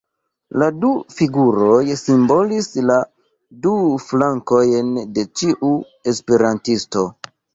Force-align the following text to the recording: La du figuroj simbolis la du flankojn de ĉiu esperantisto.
La 0.61 0.67
du 0.83 0.87
figuroj 1.17 1.81
simbolis 2.01 2.69
la 2.91 2.95
du 3.67 3.75
flankojn 4.07 4.89
de 5.19 5.27
ĉiu 5.41 5.71
esperantisto. 6.13 7.07